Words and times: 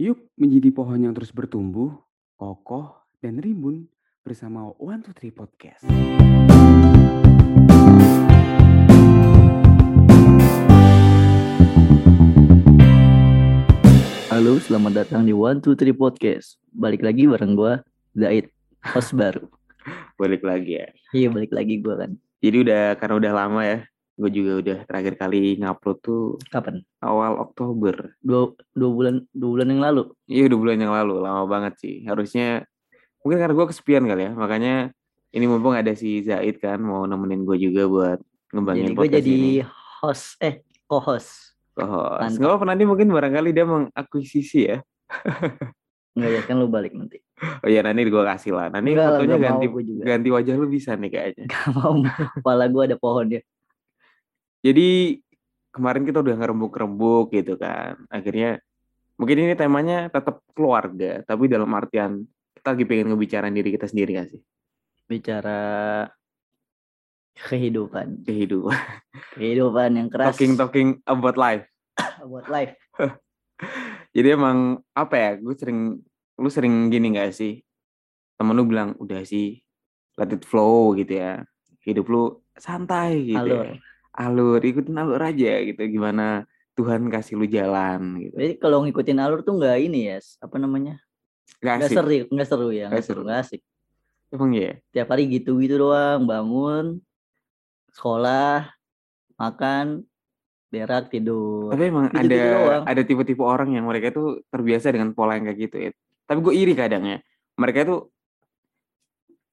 Yuk 0.00 0.32
menjadi 0.40 0.72
pohon 0.72 1.04
yang 1.04 1.12
terus 1.12 1.28
bertumbuh, 1.36 1.92
kokoh, 2.40 2.96
dan 3.20 3.36
rimbun 3.36 3.92
bersama 4.24 4.72
One 4.80 5.04
Two 5.04 5.12
Three 5.12 5.28
Podcast. 5.28 5.84
Halo, 14.32 14.56
selamat 14.64 15.04
datang 15.04 15.28
di 15.28 15.36
One 15.36 15.60
Two 15.60 15.76
Three 15.76 15.92
Podcast. 15.92 16.56
Balik 16.72 17.04
lagi 17.04 17.28
bareng 17.28 17.52
gua, 17.52 17.84
Zaid, 18.16 18.48
host 18.96 19.12
baru. 19.12 19.44
Balik 20.16 20.40
lagi 20.40 20.80
ya. 20.80 20.88
Iya, 21.12 21.28
balik 21.28 21.52
lagi 21.52 21.84
gua 21.84 22.00
kan. 22.00 22.16
Jadi 22.40 22.64
udah 22.64 22.96
karena 22.96 23.14
udah 23.20 23.32
lama 23.44 23.60
ya. 23.60 23.84
Gue 24.12 24.28
juga 24.28 24.52
udah 24.60 24.78
terakhir 24.84 25.14
kali 25.16 25.56
ngupload 25.56 25.98
tuh 25.98 26.36
Kapan? 26.46 26.84
awal 27.00 27.40
Oktober. 27.40 28.12
Dua, 28.20 28.52
dua 28.72 28.90
bulan 28.92 29.14
dua 29.32 29.50
bulan 29.56 29.68
yang 29.72 29.80
lalu. 29.80 30.02
Iya 30.28 30.52
udah 30.52 30.58
bulan 30.60 30.78
yang 30.78 30.92
lalu, 30.92 31.14
lama 31.18 31.42
banget 31.48 31.74
sih. 31.80 31.94
Harusnya 32.04 32.68
mungkin 33.24 33.38
karena 33.40 33.54
gue 33.56 33.66
kesepian 33.72 34.04
kali 34.04 34.22
ya. 34.28 34.32
Makanya 34.36 34.74
ini 35.32 35.44
mumpung 35.48 35.72
ada 35.72 35.96
si 35.96 36.20
Zaid 36.20 36.60
kan 36.60 36.76
mau 36.78 37.08
nemenin 37.08 37.42
gue 37.42 37.56
juga 37.58 37.88
buat 37.88 38.18
ngembangin 38.52 38.84
Jadi 38.84 38.92
gue 38.92 39.00
podcast 39.00 39.16
jadi 39.16 39.32
ini. 39.32 39.52
host, 40.04 40.26
eh 40.38 40.54
co-host. 40.84 41.30
Oh, 41.72 42.20
Mantap. 42.20 42.36
nggak 42.36 42.52
apa 42.52 42.64
nanti 42.68 42.84
mungkin 42.84 43.08
barangkali 43.08 43.48
dia 43.48 43.64
mengakuisisi 43.64 44.60
ya. 44.68 44.84
Enggak 46.12 46.30
ya 46.30 46.40
kan 46.44 46.60
lu 46.60 46.68
balik 46.68 46.92
nanti. 46.92 47.16
Oh 47.64 47.68
iya 47.68 47.80
nanti 47.80 48.04
gue 48.04 48.20
kasih 48.22 48.52
lah. 48.52 48.68
Nanti 48.68 48.92
Enggak 48.92 49.08
fotonya 49.16 49.36
nggak 49.40 49.48
ganti 49.56 49.66
gua 49.66 49.82
juga. 49.82 50.02
ganti 50.04 50.28
wajah 50.28 50.54
lu 50.60 50.66
bisa 50.68 50.90
nih 50.92 51.08
kayaknya. 51.08 51.44
Gak 51.48 51.66
mau, 51.72 51.96
kepala 52.36 52.64
gua 52.68 52.82
ada 52.84 52.96
pohonnya. 53.00 53.40
Jadi 54.62 55.18
kemarin 55.74 56.06
kita 56.06 56.22
udah 56.22 56.34
ngerembuk-rembuk 56.38 57.34
gitu 57.34 57.58
kan. 57.58 57.98
Akhirnya 58.06 58.62
mungkin 59.18 59.42
ini 59.42 59.54
temanya 59.58 60.06
tetap 60.06 60.46
keluarga, 60.54 61.26
tapi 61.26 61.50
dalam 61.50 61.68
artian 61.74 62.22
kita 62.54 62.78
lagi 62.78 62.84
pengen 62.86 63.10
ngebicarain 63.10 63.50
diri 63.50 63.74
kita 63.74 63.90
sendiri 63.90 64.22
gak 64.22 64.30
sih? 64.30 64.40
Bicara 65.10 65.58
kehidupan. 67.34 68.22
Kehidupan. 68.22 68.78
Kehidupan 69.34 69.90
yang 69.98 70.08
keras 70.12 70.38
Talking 70.38 70.54
talking 70.54 70.88
about 71.10 71.34
life. 71.34 71.66
buat 72.30 72.46
life. 72.46 72.78
Jadi 74.14 74.28
emang 74.30 74.78
apa 74.94 75.14
ya? 75.18 75.30
Gue 75.42 75.58
sering 75.58 75.98
lu 76.38 76.48
sering 76.52 76.86
gini 76.86 77.18
gak 77.18 77.34
sih? 77.34 77.58
Temen 78.38 78.54
lu 78.54 78.62
bilang 78.68 78.94
udah 79.02 79.26
sih 79.26 79.58
let 80.14 80.30
it 80.30 80.46
flow 80.46 80.94
gitu 80.94 81.18
ya. 81.18 81.42
Hidup 81.82 82.06
lu 82.06 82.38
santai 82.54 83.26
gitu. 83.26 83.42
Alur. 83.42 83.74
Ya. 83.74 83.91
Alur, 84.12 84.60
ikutin 84.60 84.96
alur 84.96 85.20
aja 85.20 85.52
gitu. 85.64 85.80
Gimana 85.88 86.44
Tuhan 86.72 87.08
kasih 87.08 87.36
lu 87.36 87.44
jalan 87.48 88.20
gitu. 88.20 88.36
Jadi 88.36 88.54
kalau 88.60 88.84
ngikutin 88.84 89.18
alur 89.20 89.40
tuh 89.40 89.56
nggak 89.60 89.76
ini 89.80 90.12
ya, 90.12 90.18
apa 90.40 90.56
namanya? 90.56 91.00
Gak 91.60 91.84
Nggak 91.84 91.90
seru, 91.92 92.08
nggak 92.32 92.48
seru 92.48 92.68
ya, 92.72 92.86
Nggak 92.88 93.04
seru, 93.04 93.20
nggak 93.24 93.40
asik. 93.44 93.60
Emang 94.32 94.50
ya? 94.56 94.80
tiap 94.96 95.12
hari 95.12 95.28
gitu-gitu 95.28 95.76
doang 95.76 96.24
bangun 96.24 97.04
sekolah 97.92 98.72
makan 99.36 100.08
berak 100.72 101.12
tidur 101.12 101.68
Tapi 101.68 101.92
emang 101.92 102.08
Gitu-gitu 102.08 102.32
ada 102.32 102.56
doang. 102.56 102.82
ada 102.88 103.02
tipe-tipe 103.04 103.44
orang 103.44 103.76
yang 103.76 103.84
mereka 103.84 104.08
tuh 104.08 104.40
terbiasa 104.48 104.88
dengan 104.88 105.12
pola 105.12 105.36
yang 105.36 105.52
kayak 105.52 105.58
gitu 105.60 105.76
ya. 105.76 105.90
Tapi 106.24 106.38
gue 106.40 106.54
iri 106.56 106.72
kadang 106.72 107.04
ya. 107.04 107.20
Mereka 107.60 107.84
tuh 107.84 108.08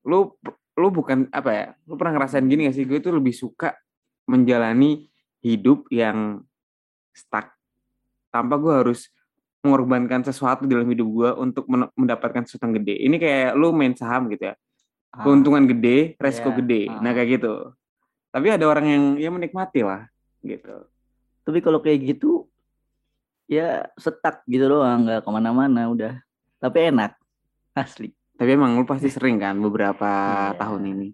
lu 0.08 0.32
lu 0.80 0.88
bukan 0.96 1.28
apa 1.36 1.52
ya? 1.52 1.66
Lu 1.84 2.00
pernah 2.00 2.16
ngerasain 2.16 2.48
gini 2.48 2.72
gak 2.72 2.76
sih? 2.80 2.88
Gue 2.88 3.04
tuh 3.04 3.12
lebih 3.12 3.36
suka 3.36 3.76
menjalani 4.30 5.10
hidup 5.42 5.90
yang 5.90 6.46
stuck 7.10 7.50
tanpa 8.30 8.56
gue 8.56 8.74
harus 8.76 9.10
mengorbankan 9.60 10.22
sesuatu 10.22 10.64
dalam 10.64 10.86
hidup 10.86 11.08
gue 11.10 11.30
untuk 11.36 11.66
men- 11.66 11.90
mendapatkan 11.94 12.46
sesuatu 12.46 12.64
yang 12.64 12.78
gede. 12.78 12.96
Ini 13.02 13.16
kayak 13.18 13.50
lu 13.54 13.74
main 13.74 13.92
saham 13.92 14.30
gitu 14.30 14.46
ya. 14.46 14.56
Ah, 15.10 15.26
Keuntungan 15.26 15.66
gede, 15.66 16.14
resiko 16.16 16.54
Iya, 16.54 16.58
gede. 16.62 16.82
ah. 16.88 17.02
Nah 17.02 17.12
kayak 17.12 17.30
gitu. 17.36 17.54
Tapi 18.30 18.48
ada 18.48 18.62
orang 18.64 18.86
yang 18.86 19.04
ya 19.18 19.30
menikmati 19.30 19.82
lah 19.82 20.06
gitu. 20.40 20.86
tapi 21.42 21.60
kalau 21.60 21.82
kayak 21.82 22.00
gitu 22.06 22.46
ya 23.44 23.90
setak 23.98 24.46
gitu 24.46 24.70
doang 24.70 25.02
nggak 25.02 25.26
ke 25.26 25.30
mana-mana 25.30 25.90
udah 25.90 26.14
tapi 26.56 26.88
enak 26.88 27.18
asli 27.74 28.14
Tapi 28.38 28.54
emang 28.54 28.78
lu 28.78 28.86
pasti 28.86 29.10
sering 29.10 29.36
kan 29.36 29.58
beberapa 29.58 30.08
Iya. 30.54 30.62
tahun 30.62 30.82
ini. 30.88 31.08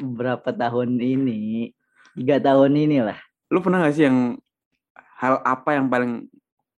berapa 0.00 0.48
tahun 0.48 0.96
ini 0.96 1.68
tiga 2.16 2.36
tahun 2.42 2.72
ini 2.76 3.04
lah 3.04 3.18
Lu 3.52 3.60
pernah 3.60 3.84
gak 3.84 3.92
sih 3.92 4.08
yang 4.08 4.40
hal 5.20 5.44
apa 5.44 5.76
yang 5.76 5.92
paling 5.92 6.24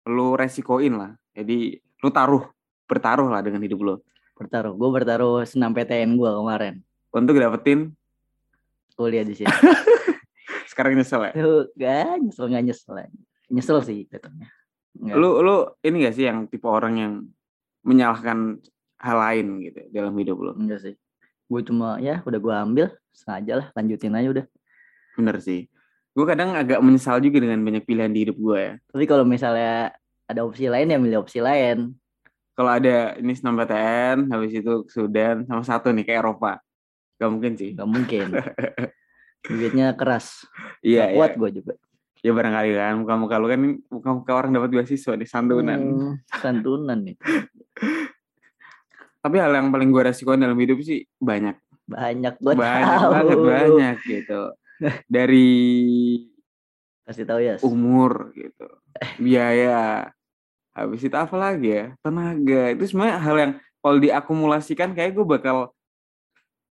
lu 0.09 0.33
resikoin 0.33 0.97
lah? 0.97 1.13
Jadi 1.38 1.77
lu 2.01 2.09
taruh, 2.09 2.49
bertaruh 2.89 3.29
lah 3.29 3.45
dengan 3.45 3.61
hidup 3.61 3.79
lu. 3.79 3.95
bertaruh 4.33 4.73
gue 4.73 4.89
bertaruh 4.89 5.45
senam 5.45 5.77
PTN 5.77 6.17
gue 6.17 6.25
kemarin 6.25 6.81
Untuk 7.13 7.38
dapetin, 7.38 7.93
kuliah 8.97 9.22
di 9.22 9.38
sini 9.38 9.45
sekarang 10.73 10.97
nyesel 10.97 11.29
ya? 11.29 11.31
gak 11.77 12.17
nyesel 12.17 12.49
nggak 12.49 12.63
nyesel 12.66 12.97
nyesel 13.53 13.77
sih 13.85 14.09
jatuhnya. 14.09 14.49
Lu, 15.13 15.45
lu 15.45 15.69
ini 15.85 16.09
gak 16.09 16.17
sih 16.17 16.25
yang 16.25 16.49
tipe 16.49 16.66
orang 16.66 16.97
yang 16.97 17.13
menyalahkan 17.85 18.57
hal 18.97 19.17
lain 19.22 19.61
gitu 19.61 19.85
dalam 19.93 20.17
hidup 20.17 20.41
lu? 20.41 20.51
enggak 20.57 20.81
sih 20.81 20.95
gue 21.45 21.61
cuma 21.69 22.01
ya 22.01 22.25
udah 22.25 22.39
gue 22.41 22.53
ambil 22.57 22.85
sengaja 23.13 23.53
lah 23.61 23.67
lanjutin 23.77 24.17
aja 24.17 24.29
udah 24.33 24.45
Bener 25.18 25.38
sih. 25.41 25.69
Gue 26.13 26.25
kadang 26.29 26.53
agak 26.53 26.78
menyesal 26.81 27.18
juga 27.18 27.41
dengan 27.41 27.57
banyak 27.66 27.84
pilihan 27.90 28.13
di 28.13 28.29
hidup 28.29 28.38
gue 28.38 28.57
ya. 28.59 28.74
Tapi 28.94 29.06
kalau 29.09 29.25
misalnya 29.25 29.97
ada 30.29 30.41
opsi 30.46 30.69
lain 30.69 30.94
ya 30.94 30.97
milih 31.01 31.25
opsi 31.25 31.41
lain. 31.41 31.97
Kalau 32.53 32.69
ada 32.69 33.18
ini 33.18 33.34
senam 33.34 33.57
PTN, 33.57 34.29
habis 34.29 34.53
itu 34.53 34.85
Sudan, 34.85 35.41
sama 35.50 35.66
satu 35.66 35.90
nih 35.90 36.06
ke 36.06 36.13
Eropa. 36.13 36.62
Gak 37.18 37.29
mungkin 37.34 37.53
sih. 37.57 37.73
Gak 37.73 37.90
mungkin. 37.90 38.28
Duitnya 39.50 39.97
keras. 39.97 40.46
Iya, 40.85 41.09
iya. 41.09 41.18
kuat 41.18 41.34
gue 41.34 41.50
juga. 41.50 41.73
Ya 42.23 42.31
barangkali 42.31 42.72
kan 42.79 42.96
muka-muka 43.03 43.35
lu 43.35 43.52
kan 43.52 43.59
muka-muka 43.91 44.31
orang 44.31 44.52
dapat 44.56 44.69
beasiswa 44.72 45.18
di 45.19 45.28
santunan. 45.28 45.75
Hmm, 45.75 46.13
santunan 46.40 47.03
nih. 47.03 47.19
Tapi 49.19 49.35
hal 49.40 49.52
yang 49.52 49.73
paling 49.75 49.91
gue 49.91 50.03
resikoin 50.07 50.40
dalam 50.40 50.56
hidup 50.56 50.79
sih 50.85 51.03
banyak. 51.19 51.59
Banyak 51.84 52.40
gue 52.40 52.53
banyak 52.56 52.96
tahu. 52.96 53.12
banget 53.12 53.38
banyak 53.44 53.97
gitu. 54.07 54.41
Dari 55.11 55.50
Kasih 57.03 57.28
tahu 57.28 57.39
ya. 57.44 57.56
umur 57.61 58.31
gitu. 58.34 58.67
Biaya. 59.23 60.09
Habis 60.73 61.06
itu 61.06 61.13
apa 61.13 61.35
lagi 61.38 61.69
ya? 61.69 61.85
Tenaga. 62.01 62.73
Itu 62.73 62.84
sebenarnya 62.89 63.17
hal 63.22 63.35
yang 63.38 63.51
kalau 63.84 63.97
diakumulasikan 64.00 64.95
kayak 64.95 65.13
gue 65.13 65.25
bakal 65.28 65.75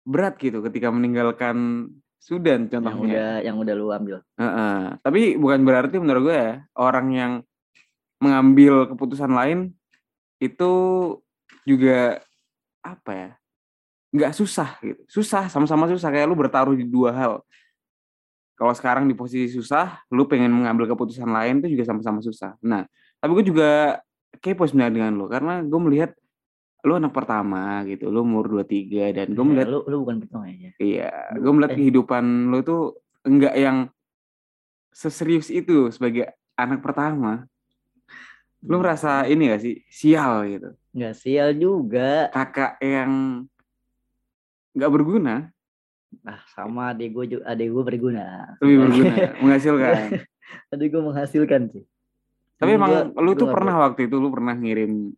berat 0.06 0.36
gitu 0.38 0.60
ketika 0.66 0.90
meninggalkan 0.90 1.88
Sudan 2.18 2.66
yang 2.66 2.82
contohnya. 2.82 3.06
udah 3.06 3.32
yang 3.46 3.56
udah 3.62 3.74
lu 3.78 3.86
ambil. 3.94 4.16
Heeh. 4.34 4.98
Tapi 5.00 5.38
bukan 5.38 5.62
berarti 5.62 5.96
menurut 6.02 6.22
gue 6.26 6.36
ya 6.36 6.52
orang 6.74 7.06
yang 7.14 7.32
mengambil 8.18 8.90
keputusan 8.90 9.30
lain 9.30 9.70
itu 10.42 10.72
juga 11.64 12.20
apa 12.84 13.12
ya 13.12 13.30
nggak 14.14 14.32
susah 14.32 14.78
gitu 14.80 15.02
susah 15.10 15.50
sama-sama 15.50 15.90
susah 15.90 16.08
kayak 16.08 16.30
lu 16.30 16.38
bertaruh 16.38 16.72
di 16.78 16.86
dua 16.86 17.10
hal 17.12 17.32
kalau 18.56 18.72
sekarang 18.72 19.04
di 19.06 19.14
posisi 19.14 19.52
susah 19.52 20.02
lu 20.10 20.24
pengen 20.24 20.50
mengambil 20.50 20.88
keputusan 20.90 21.28
lain 21.28 21.60
itu 21.60 21.76
juga 21.76 21.84
sama-sama 21.86 22.18
susah 22.20 22.56
nah 22.64 22.88
tapi 23.20 23.30
gue 23.36 23.52
juga 23.52 24.00
kepo 24.40 24.64
sebenarnya 24.64 24.92
dengan 24.96 25.12
lu 25.16 25.26
karena 25.28 25.60
gue 25.64 25.80
melihat 25.80 26.10
lu 26.84 26.96
anak 26.96 27.12
pertama 27.12 27.82
gitu 27.84 28.08
lu 28.08 28.22
umur 28.22 28.46
23 28.48 29.10
dan 29.12 29.26
gue 29.32 29.42
Ya, 29.42 29.48
melihat 29.48 29.68
lu 29.68 29.80
lu 29.86 29.96
bukan 30.06 30.16
pertama 30.22 30.44
ya. 30.48 30.70
Iya, 30.78 31.10
Lu- 31.34 31.40
gue 31.42 31.52
melihat 31.56 31.72
eh. 31.74 31.78
kehidupan 31.82 32.24
lo 32.48 32.58
tuh 32.62 32.82
enggak 33.26 33.54
yang 33.58 33.78
seserius 34.92 35.50
itu 35.50 35.90
sebagai 35.90 36.30
anak 36.54 36.80
pertama. 36.80 37.44
Lu 38.62 38.78
merasa 38.78 39.26
ini 39.26 39.50
gak 39.50 39.62
sih 39.62 39.76
sial 39.90 40.46
gitu, 40.46 40.70
Nggak 40.94 41.14
sial 41.18 41.48
juga. 41.54 42.30
kakak 42.30 42.78
yang 42.78 43.44
nggak 44.76 44.92
berguna, 44.92 45.50
Nah, 46.22 46.38
sama 46.52 46.92
adik 46.94 47.12
gue 47.12 47.24
juga 47.36 47.42
adik 47.48 47.68
gue 47.68 47.82
berguna. 47.84 48.56
lebih 48.62 48.76
berguna, 48.86 49.14
menghasilkan. 49.42 49.96
adik 50.72 50.88
gue 50.88 51.02
menghasilkan 51.02 51.62
sih. 51.72 51.84
Tapi 52.56 52.70
emang 52.72 53.12
gua- 53.12 53.20
lu 53.20 53.32
tuh 53.36 53.48
pernah 53.52 53.74
waktu 53.84 54.08
itu 54.08 54.16
lu 54.16 54.32
pernah 54.32 54.56
ngirim 54.56 55.12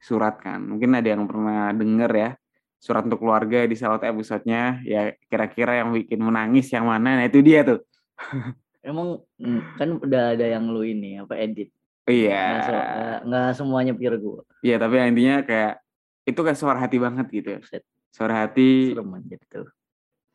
surat 0.00 0.40
kan? 0.40 0.64
Mungkin 0.64 0.94
ada 0.96 1.08
yang 1.12 1.28
pernah 1.28 1.74
denger 1.74 2.12
ya 2.14 2.30
surat 2.78 3.02
untuk 3.02 3.18
keluarga 3.20 3.66
di 3.66 3.74
salah 3.74 3.98
satu 3.98 4.06
episode-nya 4.14 4.86
ya 4.86 5.10
kira-kira 5.26 5.82
yang 5.82 5.90
bikin 5.92 6.20
menangis 6.22 6.70
yang 6.72 6.86
mana? 6.86 7.18
Nah 7.18 7.26
itu 7.26 7.42
dia 7.42 7.66
tuh. 7.66 7.82
Emang 8.88 9.20
mm, 9.36 9.60
kan 9.76 9.88
udah 10.00 10.22
ada 10.38 10.46
yang 10.48 10.64
lu 10.70 10.80
ini 10.86 11.18
apa 11.20 11.36
edit. 11.36 11.68
Iya. 12.08 12.40
Nggak, 12.40 12.62
se- 12.64 13.20
nggak- 13.28 13.52
semuanya 13.58 13.92
pure 13.92 14.16
gue. 14.16 14.40
Iya 14.64 14.76
tapi 14.80 14.94
intinya 15.02 15.44
kayak 15.44 15.82
itu 16.24 16.40
kayak 16.40 16.56
suara 16.56 16.78
hati 16.80 16.96
banget 16.96 17.26
gitu. 17.28 17.48
ya. 17.58 17.60
Suara 18.08 18.46
hati. 18.48 18.96
Serem 18.96 19.12
tuh. 19.52 19.68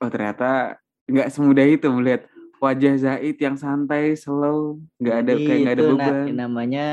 Oh 0.03 0.11
ternyata 0.11 0.75
nggak 1.05 1.29
semudah 1.29 1.63
itu 1.63 1.87
melihat 1.89 2.27
wajah 2.59 2.93
Zaid 2.97 3.35
yang 3.37 3.55
santai, 3.55 4.13
slow, 4.13 4.79
nggak 4.97 5.15
ada 5.17 5.31
kayak 5.33 5.59
nggak 5.61 5.75
ada 5.75 5.83
beban. 5.85 6.15
namanya 6.29 6.85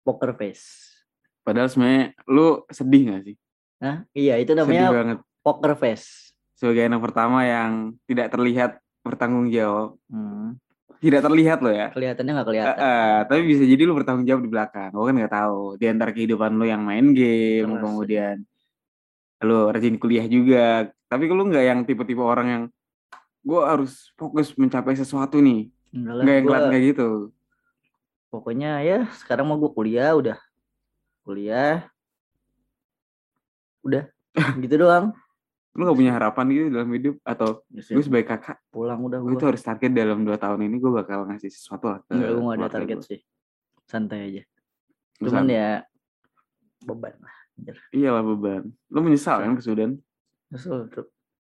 poker 0.00 0.32
face. 0.32 0.96
Padahal 1.40 1.68
sebenarnya 1.68 2.04
lu 2.26 2.46
sedih 2.68 3.02
gak 3.06 3.22
sih? 3.22 3.36
Nah, 3.76 4.02
iya 4.10 4.34
itu 4.34 4.50
Sedih 4.50 4.58
namanya 4.58 4.88
banget. 4.90 5.18
poker 5.40 5.72
face. 5.76 6.32
Sebagai 6.52 6.84
anak 6.84 7.00
pertama 7.00 7.42
yang 7.42 7.72
tidak 8.04 8.28
terlihat 8.28 8.70
bertanggung 9.00 9.46
jawab. 9.46 9.94
Hmm. 10.08 10.56
Tidak 10.96 11.20
terlihat 11.20 11.60
lo 11.60 11.68
ya. 11.68 11.92
Kelihatannya 11.92 12.32
nggak 12.32 12.42
Eh, 12.42 12.50
kelihatan. 12.50 12.76
eh, 12.76 13.16
tapi 13.28 13.40
bisa 13.44 13.62
jadi 13.62 13.82
lu 13.84 13.92
bertanggung 13.92 14.24
jawab 14.24 14.42
di 14.42 14.50
belakang. 14.50 14.88
Gue 14.90 15.04
kan 15.04 15.14
nggak 15.14 15.34
tahu. 15.34 15.60
Di 15.76 15.86
antara 15.86 16.10
kehidupan 16.10 16.50
lu 16.52 16.64
yang 16.64 16.82
main 16.82 17.12
game, 17.12 17.68
ya. 17.68 17.78
kemudian 17.78 18.36
lu 19.38 19.58
rajin 19.68 19.96
kuliah 19.96 20.26
juga. 20.26 20.88
Tapi 21.06 21.22
lu 21.30 21.46
nggak 21.46 21.64
yang 21.64 21.80
tipe-tipe 21.86 22.18
orang 22.18 22.46
yang 22.46 22.62
gue 23.46 23.60
harus 23.62 24.10
fokus 24.18 24.50
mencapai 24.58 24.98
sesuatu 24.98 25.38
nih. 25.38 25.70
Nggak 25.94 26.34
yang 26.34 26.44
gua- 26.44 26.70
kayak 26.70 26.84
gitu. 26.94 27.08
pokoknya 28.26 28.84
ya 28.84 28.98
sekarang 29.16 29.48
mau 29.48 29.56
gue 29.56 29.70
kuliah 29.72 30.12
udah 30.12 30.36
kuliah 31.24 31.88
udah 33.80 34.04
gitu 34.66 34.76
doang 34.82 35.14
Lu 35.76 35.84
gak 35.84 35.96
punya 35.96 36.12
harapan 36.16 36.44
gitu 36.52 36.68
dalam 36.72 36.88
hidup 36.88 37.14
atau 37.20 37.60
Ya 37.68 37.84
gue 37.84 38.00
sebagai 38.00 38.32
kakak, 38.32 38.56
pulang 38.72 38.96
udah 39.04 39.20
gue 39.20 39.36
tuh 39.36 39.48
harus 39.52 39.60
target 39.60 39.92
dalam 39.92 40.24
dua 40.24 40.40
tahun 40.40 40.68
ini 40.68 40.80
gue 40.80 40.88
bakal 40.88 41.28
ngasih 41.28 41.52
sesuatu 41.52 41.92
lah. 41.92 42.00
Enggak, 42.08 42.28
gue 42.32 42.42
gak 42.44 42.56
ada 42.56 42.68
target 42.72 42.96
gua. 42.96 43.08
sih 43.08 43.20
santai 43.86 44.18
aja 44.26 44.42
cuman 45.22 45.46
ya 45.48 45.70
beban 46.84 47.14
lah 47.22 47.36
Iyalah 47.88 48.20
beban. 48.20 48.68
Lu 48.92 49.00
menyesal 49.00 49.40
kan 49.40 49.52
ke 49.56 49.62
Sudan? 49.64 49.96
Nyesel. 50.50 50.86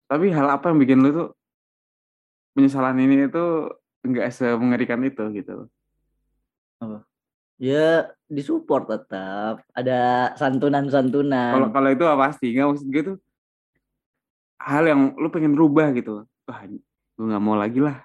Tapi 0.07 0.27
hal 0.31 0.47
apa 0.47 0.71
yang 0.71 0.79
bikin 0.79 1.03
lu 1.03 1.11
tuh 1.11 1.29
penyesalan 2.55 2.97
ini 2.97 3.27
tuh 3.27 3.75
nggak 4.07 4.31
semengerikan 4.31 5.03
itu 5.03 5.23
gitu. 5.35 5.67
ya 7.57 8.05
disupport 8.29 8.85
tetap 8.85 9.65
ada 9.73 10.29
santunan 10.37 10.85
santunan 10.93 11.57
Kalau 11.57 11.69
kalau 11.73 11.89
itu 11.89 12.05
apa 12.05 12.29
pasti 12.29 12.53
nggak 12.53 12.69
maksud 12.69 12.89
gue 12.93 13.03
tuh 13.03 13.17
hal 14.61 14.85
yang 14.85 15.01
lu 15.17 15.29
pengen 15.33 15.57
rubah 15.57 15.89
gitu. 15.97 16.29
Wah, 16.47 16.61
gue 16.69 17.25
nggak 17.27 17.43
mau 17.43 17.57
lagi 17.57 17.81
lah. 17.81 18.05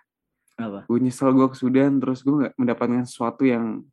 apa 0.55 0.87
Gue 0.87 1.03
nyesel 1.03 1.35
gue 1.35 1.47
ke 1.51 1.57
Sudan 1.57 1.99
terus 1.99 2.23
gue 2.23 2.31
nggak 2.33 2.53
mendapatkan 2.57 3.03
sesuatu 3.03 3.43
yang 3.43 3.83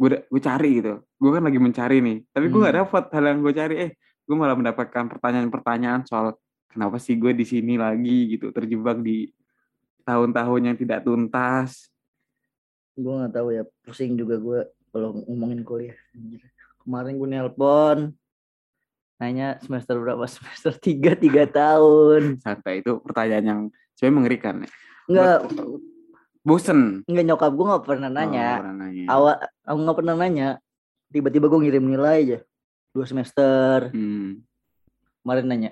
gue 0.00 0.24
gue 0.26 0.40
cari 0.42 0.80
gitu. 0.80 1.04
Gue 1.20 1.30
kan 1.30 1.42
lagi 1.44 1.60
mencari 1.60 1.98
nih, 2.02 2.18
tapi 2.32 2.50
gue 2.50 2.58
nggak 2.58 2.74
Hmm. 2.74 2.82
dapat 2.88 3.04
hal 3.12 3.24
yang 3.28 3.38
gue 3.38 3.52
cari. 3.54 3.74
Eh, 3.78 3.90
gue 4.22 4.36
malah 4.36 4.54
mendapatkan 4.54 5.04
pertanyaan-pertanyaan 5.08 6.06
soal 6.06 6.38
kenapa 6.70 6.96
sih 6.96 7.14
gue 7.14 7.32
di 7.32 7.44
sini 7.44 7.76
lagi 7.76 8.32
gitu, 8.32 8.48
terjebak 8.48 8.98
di 8.98 9.28
tahun-tahun 10.02 10.60
yang 10.64 10.76
tidak 10.76 11.02
tuntas. 11.02 11.90
gue 12.92 13.08
nggak 13.08 13.32
tahu 13.32 13.48
ya 13.50 13.64
pusing 13.82 14.14
juga 14.14 14.36
gue 14.36 14.60
kalau 14.92 15.16
ngomongin 15.24 15.64
kuliah 15.64 15.96
kemarin 16.78 17.16
gue 17.16 17.24
nelpon 17.24 17.98
nanya 19.16 19.56
semester 19.64 19.96
berapa 19.96 20.28
semester 20.34 20.76
tiga 20.76 21.16
tiga 21.16 21.48
tahun 21.48 22.36
Santai 22.36 22.84
itu 22.84 23.00
pertanyaan 23.00 23.44
yang 23.48 23.60
sebenarnya 23.96 24.16
mengerikan 24.20 24.54
ya. 24.60 24.68
nggak 25.08 25.38
Bosen. 26.42 27.00
nggak 27.08 27.24
nyokap 27.24 27.50
gue 27.54 27.66
nggak 27.70 27.84
pernah 27.86 28.10
nanya 28.10 28.48
Oh, 28.50 28.60
pernah 28.60 28.76
nanya. 28.76 29.04
awal 29.08 29.34
aku 29.64 29.78
nggak 29.80 29.98
pernah 30.02 30.14
nanya 30.18 30.48
tiba-tiba 31.08 31.46
gue 31.48 31.60
ngirim 31.64 31.84
nilai 31.88 32.16
aja 32.20 32.38
dua 32.92 33.04
semester 33.04 33.88
Hmm, 33.90 34.44
kemarin 35.24 35.44
nanya 35.48 35.70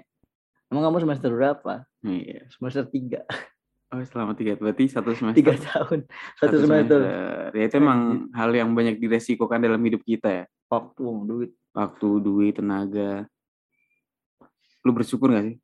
emang 0.68 0.88
kamu 0.88 1.04
semester 1.04 1.30
berapa 1.30 1.84
iya. 2.02 2.48
semester 2.50 2.84
tiga 2.88 3.22
Oh, 3.90 3.98
selama 4.06 4.38
tiga 4.38 4.54
berarti 4.54 4.86
satu 4.86 5.10
semester. 5.18 5.34
tiga 5.34 5.58
tahun 5.58 6.06
satu, 6.38 6.62
semester, 6.62 7.00
Ya 7.50 7.66
itu 7.66 7.74
emang 7.74 8.30
hal 8.30 8.54
yang 8.54 8.70
banyak 8.70 9.02
diresikokan 9.02 9.58
dalam 9.58 9.82
hidup 9.82 10.06
kita 10.06 10.30
ya. 10.30 10.44
waktu 10.70 11.02
duit 11.26 11.50
Waktu, 11.70 12.08
duit, 12.18 12.54
tenaga. 12.54 13.26
Lu 14.86 14.90
bersyukur 14.90 15.34
gak 15.34 15.42
sih? 15.42 15.56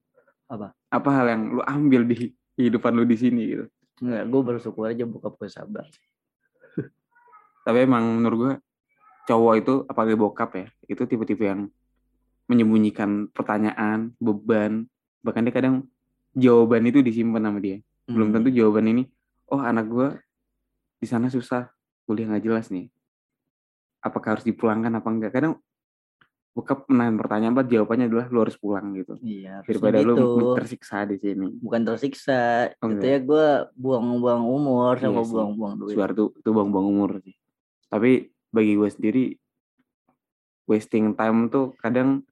Apa? 0.47 0.75
Apa 0.91 1.11
hal 1.14 1.26
yang 1.31 1.43
lu 1.55 1.62
ambil 1.62 2.02
di 2.02 2.35
kehidupan 2.59 2.99
lu 2.99 3.06
di 3.06 3.14
sini 3.14 3.43
gitu? 3.47 3.64
Enggak, 4.02 4.23
gue 4.26 4.41
bersyukur 4.43 4.91
aja 4.91 5.06
buka 5.06 5.31
gue 5.31 5.47
sabar 5.47 5.87
Tapi 7.62 7.79
emang 7.82 8.23
menurut 8.23 8.38
gua 8.38 8.52
cowok 9.26 9.55
itu 9.58 9.75
apalagi 9.84 10.14
bokap 10.14 10.50
ya, 10.55 10.67
itu 10.87 11.02
tipe-tipe 11.05 11.43
yang 11.43 11.67
menyembunyikan 12.46 13.26
pertanyaan, 13.34 14.14
beban, 14.23 14.87
bahkan 15.20 15.43
dia 15.43 15.50
kadang 15.50 15.82
jawaban 16.32 16.87
itu 16.87 17.02
disimpan 17.02 17.43
sama 17.43 17.58
dia. 17.58 17.82
Belum 18.06 18.31
Hmm. 18.31 18.38
tentu 18.38 18.55
jawaban 18.55 18.87
ini, 18.87 19.02
oh 19.50 19.58
anak 19.58 19.87
gua 19.90 20.08
di 20.96 21.06
sana 21.11 21.26
susah, 21.26 21.67
kuliah 22.06 22.31
nggak 22.31 22.44
jelas 22.46 22.70
nih. 22.70 22.87
Apakah 23.99 24.38
harus 24.38 24.46
dipulangkan 24.46 24.94
apa 24.94 25.08
enggak? 25.11 25.34
Kadang 25.34 25.58
bokap 26.55 26.87
menahan 26.87 27.19
pertanyaan, 27.19 27.52
buat 27.52 27.67
jawabannya 27.69 28.06
adalah 28.06 28.26
lu 28.31 28.38
harus 28.46 28.56
pulang 28.56 28.94
gitu. 28.94 29.19
iya 29.20 29.61
Daripada 29.67 29.99
gitu. 30.00 30.14
lu 30.14 30.55
tersiksa 30.55 31.02
di 31.05 31.19
sini. 31.20 31.50
bukan 31.61 31.82
tersiksa 31.84 32.70
Oh, 32.81 32.88
itu 32.94 33.05
ya 33.05 33.19
gue 33.20 33.46
buang-buang 33.76 34.40
umur 34.46 34.96
sama 34.96 35.20
Iya 35.20 35.28
buang-buang 35.28 35.75
duit 35.82 35.99
Suatu 35.99 36.32
itu 36.32 36.49
buang-buang 36.49 36.87
umur 36.87 37.11
sih. 37.20 37.34
Tapi 37.90 38.32
bagi 38.56 38.73
gue 38.75 38.88
sendiri 38.88 39.25
wasting 40.67 41.12
time 41.12 41.47
tuh 41.47 41.76
kadang 41.79 42.25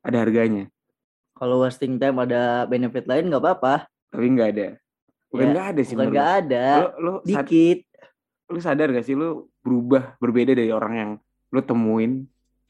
ada 0.00 0.22
harganya, 0.22 0.70
kalau 1.34 1.60
wasting 1.60 1.98
time 1.98 2.16
ada 2.22 2.64
benefit 2.64 3.04
lain 3.04 3.26
nggak 3.26 3.42
apa-apa 3.42 3.90
tapi 4.06 4.26
nggak 4.32 4.50
ada. 4.54 4.68
Bukan 5.26 5.42
Ya, 5.42 5.52
nggak 5.52 5.66
ada 5.74 5.80
sih. 5.82 5.94
bukan 5.98 6.08
nggak 6.08 6.30
ada 6.40 6.64
Lu, 6.78 6.86
lu, 6.96 7.12
sad- 7.26 7.50
dikit 7.50 7.78
lu 8.46 8.58
sadar 8.62 8.94
gak 8.94 9.02
sih 9.02 9.18
lu 9.18 9.50
berubah 9.58 10.14
berbeda 10.22 10.54
dari 10.54 10.70
orang 10.70 10.94
yang 10.94 11.10
lu 11.50 11.60
temuin 11.60 12.22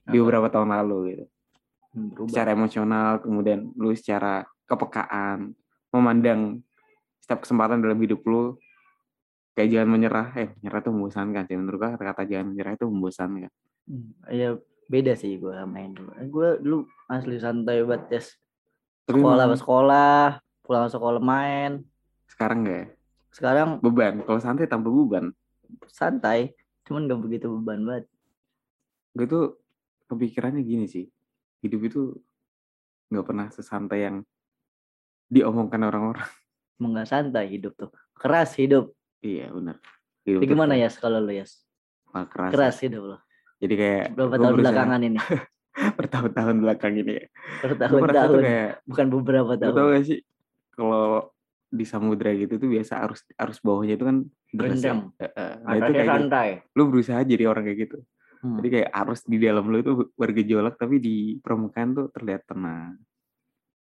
di 0.09 0.17
Apa? 0.17 0.25
beberapa 0.25 0.49
tahun 0.49 0.73
lalu 0.73 0.97
gitu. 1.13 1.25
Hmm, 1.93 2.09
berubah 2.17 2.31
Secara 2.33 2.49
emosional, 2.57 3.11
kemudian 3.21 3.59
lu 3.77 3.93
secara 3.93 4.49
kepekaan 4.65 5.53
memandang 5.93 6.65
setiap 7.21 7.45
kesempatan 7.45 7.85
dalam 7.85 8.01
hidup 8.01 8.25
lu 8.25 8.57
kayak 9.57 9.69
jangan 9.73 9.89
menyerah. 9.89 10.29
Eh, 10.37 10.53
menyerah 10.61 10.81
itu 10.85 10.91
membosankan 10.93 11.43
sih 11.49 11.57
menurut 11.57 11.79
gua 11.81 11.91
kata-kata 11.97 12.23
jangan 12.29 12.47
menyerah 12.53 12.73
itu 12.77 12.85
membosankan. 12.87 13.51
Hmm, 13.89 14.13
ya 14.29 14.61
beda 14.87 15.19
sih 15.19 15.35
gue 15.43 15.51
main 15.67 15.91
dulu 15.91 16.15
gue 16.15 16.49
dulu 16.63 16.79
asli 17.11 17.41
santai 17.41 17.83
banget. 17.83 18.39
Tapi 19.07 19.19
sekolah 19.19 19.47
sekolah 19.59 20.21
pulang 20.63 20.87
sekolah 20.91 21.23
main 21.23 21.83
sekarang 22.27 22.67
enggak 22.67 22.77
ya? 22.77 22.87
sekarang 23.31 23.69
Beban. 23.81 24.23
Kalau 24.23 24.41
santai 24.43 24.69
tanpa 24.69 24.93
beban. 24.93 25.33
santai 25.91 26.55
cuman 26.87 27.11
gak 27.11 27.21
begitu 27.27 27.51
beban 27.51 27.83
banget 27.83 28.05
Gue 29.17 29.27
tuh 29.27 29.45
kepikirannya 30.13 30.61
gini 30.61 30.87
sih. 30.87 31.09
Hidup 31.65 31.81
itu 31.89 32.01
nggak 33.09 33.27
pernah 33.27 33.47
sesantai 33.49 34.05
yang 34.05 34.17
diomongkan 35.33 35.83
orang-orang. 35.89 36.29
emang 36.77 37.01
gak 37.01 37.09
santai 37.09 37.49
hidup 37.49 37.73
tuh 37.75 37.89
keras 38.13 38.53
hidup 38.61 38.93
Iya 39.27 39.47
benar. 39.51 39.77
Hidup 40.23 40.39
Jadi 40.39 40.47
tuh 40.47 40.53
gimana 40.55 40.75
ya 40.79 40.89
kalau 40.95 41.19
lu 41.19 41.33
ya 41.35 41.47
Wah, 42.15 42.25
keras. 42.31 42.51
keras 42.55 42.77
hidup 42.79 43.03
lo 43.03 43.19
Jadi 43.59 43.75
kayak 43.75 44.05
berapa 44.15 44.35
tahun 44.39 44.53
berusaha- 44.55 44.61
belakangan 44.63 45.01
ini 45.03 45.19
bertahun-tahun 45.99 46.57
belakang 46.63 46.95
ini 46.97 47.13
ya. 47.19 47.27
Bertahun-tahun 47.61 48.39
kayak 48.41 48.71
bukan 48.87 49.07
beberapa 49.11 49.53
tahun 49.59 49.75
gak 49.75 50.05
sih 50.07 50.21
kalau 50.73 51.29
di 51.67 51.83
samudra 51.83 52.31
gitu 52.33 52.57
tuh 52.57 52.69
biasa 52.71 53.03
arus 53.03 53.21
arus 53.35 53.59
bawahnya 53.59 53.99
itu 53.99 54.05
kan 54.07 54.17
ya. 54.55 54.61
Rendam. 54.63 54.99
Nah, 55.19 55.75
itu 55.75 55.91
kayak 55.91 56.07
gitu. 56.07 56.13
santai 56.15 56.49
lu 56.79 56.83
berusaha 56.89 57.21
jadi 57.27 57.45
orang 57.51 57.65
kayak 57.67 57.79
gitu. 57.91 57.99
Hmm. 58.45 58.57
Jadi 58.61 58.69
kayak 58.71 58.91
arus 58.95 59.21
di 59.27 59.37
dalam 59.41 59.65
lu 59.67 59.77
itu 59.81 59.93
bergejolak 60.15 60.77
tapi 60.79 60.97
di 61.01 61.17
permukaan 61.41 61.93
tuh 61.93 62.07
terlihat 62.13 62.47
tenang. 62.47 63.01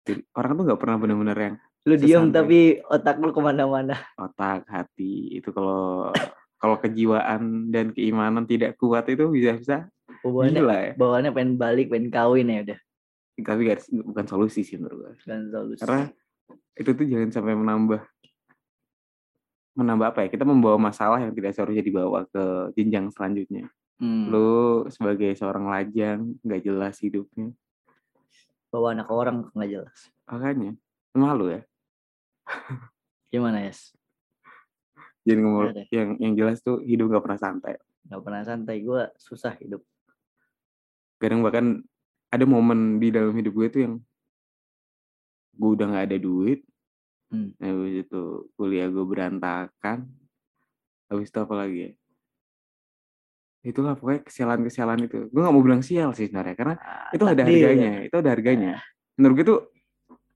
Jadi, 0.02 0.20
orang 0.34 0.52
tuh 0.54 0.64
nggak 0.66 0.80
pernah 0.80 0.96
benar-benar 0.98 1.38
yang 1.38 1.56
lu 1.82 1.94
diem 1.98 2.30
tapi 2.30 2.78
otak 2.86 3.18
lu 3.18 3.34
ke 3.34 3.40
mana-mana 3.42 3.98
otak, 4.14 4.62
hati 4.70 5.42
itu 5.42 5.50
kalau 5.50 6.14
kalau 6.62 6.78
kejiwaan 6.78 7.74
dan 7.74 7.90
keimanan 7.90 8.46
tidak 8.46 8.78
kuat 8.78 9.10
itu 9.10 9.26
bisa-bisa 9.26 9.90
bawaannya 10.22 10.60
gila 10.62 10.76
ya. 10.78 10.92
bawaannya 10.94 11.30
pengen 11.34 11.52
balik 11.58 11.90
pengen 11.90 12.10
kawin 12.14 12.46
ya 12.50 12.60
udah 12.62 12.80
Tapi 13.32 13.60
gak, 13.66 13.88
bukan 13.90 14.26
solusi 14.28 14.60
sih 14.62 14.76
menurut 14.78 15.08
gue. 15.08 15.12
kan 15.26 15.48
solusi 15.50 15.80
Karena 15.82 16.04
itu 16.76 16.90
tuh 16.92 17.06
jangan 17.08 17.30
sampai 17.32 17.54
menambah 17.56 18.00
menambah 19.72 20.06
apa 20.12 20.18
ya? 20.22 20.28
Kita 20.28 20.44
membawa 20.44 20.76
masalah 20.76 21.16
yang 21.16 21.32
tidak 21.32 21.56
seharusnya 21.56 21.80
dibawa 21.80 22.28
ke 22.28 22.76
jenjang 22.76 23.08
selanjutnya. 23.08 23.72
Hmm, 23.96 24.28
Lu 24.28 24.84
sebagai 24.92 25.32
seorang 25.32 25.64
lajang 25.64 26.36
nggak 26.44 26.60
jelas 26.60 27.00
hidupnya, 27.00 27.56
bawa 28.68 28.92
anak 28.92 29.08
orang 29.08 29.48
nggak 29.56 29.70
jelas 29.80 29.98
makanya 30.28 30.76
malu 31.16 31.48
ya. 31.56 31.64
Gimana 33.28 33.58
ya 33.62 33.72
Jangan 35.22 35.42
ngomong 35.46 35.70
deh. 35.70 35.86
yang 35.94 36.08
yang 36.18 36.32
jelas 36.34 36.58
tuh 36.60 36.82
hidup 36.82 37.06
nggak 37.08 37.22
pernah 37.22 37.38
santai. 37.38 37.74
nggak 38.02 38.22
pernah 38.22 38.42
santai 38.42 38.76
gue 38.82 39.02
susah 39.16 39.54
hidup 39.56 39.80
Kadang 41.16 41.46
bahkan 41.46 41.78
ada 42.28 42.42
momen 42.42 42.98
di 42.98 43.14
dalam 43.14 43.30
hidup 43.32 43.54
gue 43.54 43.68
tuh 43.70 43.80
yang 43.86 43.94
gue 45.54 45.70
udah 45.70 45.86
nggak 45.86 46.06
ada 46.10 46.18
duit, 46.18 46.60
Hmm. 47.30 47.48
habis 47.56 48.04
itu 48.04 48.22
kuliah 48.52 48.92
gue 48.92 49.04
berantakan, 49.06 50.04
habis 51.08 51.28
itu 51.28 51.38
apa 51.38 51.54
lagi 51.56 51.78
ya? 51.80 51.90
itulah 53.62 53.94
pokoknya 53.94 54.26
kesialan-kesialan 54.26 55.06
itu 55.06 55.30
gue 55.30 55.38
nggak 55.40 55.54
mau 55.54 55.62
bilang 55.62 55.80
sial 55.80 56.10
sih 56.12 56.26
sebenarnya 56.26 56.58
karena 56.58 56.74
Ah, 56.76 57.14
itu 57.14 57.22
ada 57.22 57.40
takdir. 57.40 57.62
harganya 57.62 57.92
itu 58.02 58.16
ada 58.18 58.30
harganya 58.34 58.72
menurut 59.14 59.34
gue 59.38 59.46
tuh 59.46 59.58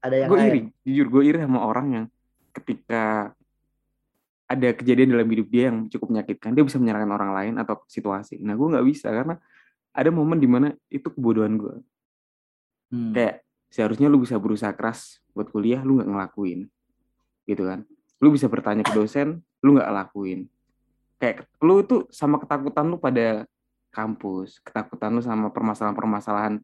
Ada 0.04 0.16
yang 0.26 0.28
gue 0.30 0.40
iri 0.40 0.62
jujur 0.84 1.06
gue 1.08 1.22
iri 1.28 1.38
sama 1.42 1.60
orang 1.64 1.86
yang 1.92 2.04
ketika 2.52 3.32
ada 4.46 4.68
kejadian 4.78 5.12
dalam 5.18 5.26
hidup 5.26 5.48
dia 5.50 5.68
yang 5.68 5.90
cukup 5.90 6.14
menyakitkan 6.14 6.54
dia 6.54 6.62
bisa 6.62 6.78
menyalahkan 6.78 7.10
orang 7.10 7.30
lain 7.34 7.54
atau 7.58 7.82
situasi. 7.90 8.38
Nah 8.40 8.54
gue 8.54 8.66
nggak 8.70 8.86
bisa 8.86 9.10
karena 9.10 9.34
ada 9.90 10.10
momen 10.12 10.38
di 10.38 10.48
mana 10.48 10.68
itu 10.92 11.08
kebodohan 11.10 11.56
gue 11.58 11.76
Hmm. 12.86 13.10
kayak 13.10 13.42
seharusnya 13.66 14.06
lu 14.06 14.22
bisa 14.22 14.38
berusaha 14.38 14.70
keras 14.70 15.18
buat 15.34 15.50
kuliah 15.50 15.82
lu 15.82 15.98
nggak 15.98 16.06
ngelakuin. 16.06 16.70
Gitu 17.42 17.62
kan. 17.66 17.82
Lu 18.22 18.30
bisa 18.30 18.46
bertanya 18.46 18.86
ke 18.86 18.94
dosen 18.94 19.42
lu 19.62 19.74
nggak 19.74 19.90
lakuin. 19.90 20.46
Kayak 21.18 21.50
lu 21.58 21.82
tuh 21.82 22.06
sama 22.14 22.38
ketakutan 22.38 22.86
lu 22.86 23.00
pada 23.00 23.42
kampus 23.90 24.60
ketakutan 24.60 25.08
lu 25.08 25.24
sama 25.24 25.48
permasalahan-permasalahan 25.48 26.60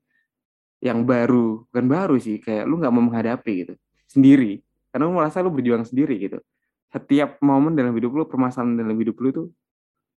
yang 0.82 1.06
baru 1.06 1.62
bukan 1.70 1.86
baru 1.86 2.14
sih 2.18 2.42
kayak 2.42 2.66
lu 2.66 2.82
nggak 2.82 2.90
mau 2.90 3.06
menghadapi 3.06 3.52
gitu 3.64 3.74
sendiri 4.10 4.58
karena 4.90 5.06
lu 5.06 5.14
merasa 5.14 5.38
lu 5.38 5.54
berjuang 5.54 5.86
sendiri 5.86 6.18
gitu 6.18 6.42
setiap 6.90 7.38
momen 7.40 7.72
dalam 7.72 7.94
hidup 7.94 8.10
lu 8.12 8.26
permasalahan 8.26 8.76
dalam 8.76 8.98
hidup 8.98 9.16
lu 9.22 9.28
tuh 9.30 9.46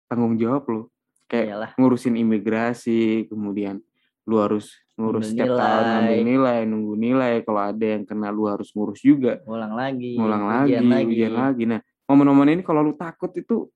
tanggung 0.09 0.35
jawab 0.35 0.65
lu 0.67 0.81
kayak 1.29 1.45
Iyalah. 1.53 1.69
ngurusin 1.77 2.17
imigrasi 2.17 3.29
kemudian 3.29 3.77
lu 4.25 4.41
harus 4.41 4.73
ngurus 4.97 5.31
setiap 5.31 5.53
tahun 5.53 5.61
nilai. 5.61 5.93
ngambil 5.93 6.21
nilai 6.25 6.59
nunggu 6.65 6.93
nilai 6.97 7.33
kalau 7.45 7.61
ada 7.61 7.85
yang 7.85 8.03
kena 8.09 8.33
lu 8.33 8.49
harus 8.49 8.73
ngurus 8.73 8.99
juga 9.05 9.37
Ngulang 9.45 9.73
lagi. 9.77 10.17
ngulang 10.17 10.43
lagi 10.49 10.69
ujian 10.73 10.85
lagi. 10.89 11.05
ujian 11.13 11.33
lagi 11.37 11.63
nah 11.69 11.79
momen-momen 12.09 12.57
ini 12.57 12.61
kalau 12.65 12.81
lu 12.81 12.97
takut 12.97 13.29
itu 13.37 13.69